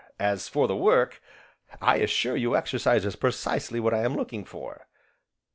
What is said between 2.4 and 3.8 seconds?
exercise is precisely